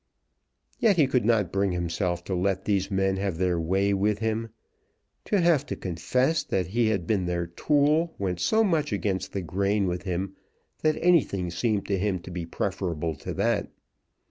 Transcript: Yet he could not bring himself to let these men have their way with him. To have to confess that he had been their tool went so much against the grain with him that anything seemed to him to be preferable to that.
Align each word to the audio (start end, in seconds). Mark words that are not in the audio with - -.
Yet 0.79 0.95
he 0.95 1.05
could 1.05 1.25
not 1.25 1.51
bring 1.51 1.73
himself 1.73 2.23
to 2.23 2.33
let 2.33 2.65
these 2.65 2.89
men 2.89 3.17
have 3.17 3.37
their 3.37 3.59
way 3.59 3.93
with 3.93 4.17
him. 4.17 4.49
To 5.25 5.39
have 5.39 5.63
to 5.67 5.75
confess 5.75 6.41
that 6.43 6.65
he 6.65 6.87
had 6.87 7.05
been 7.05 7.27
their 7.27 7.45
tool 7.45 8.15
went 8.17 8.39
so 8.39 8.63
much 8.63 8.91
against 8.91 9.31
the 9.31 9.43
grain 9.43 9.85
with 9.85 10.01
him 10.01 10.35
that 10.81 10.97
anything 11.03 11.51
seemed 11.51 11.85
to 11.85 11.99
him 11.99 12.17
to 12.21 12.31
be 12.31 12.47
preferable 12.47 13.13
to 13.17 13.31
that. 13.35 13.69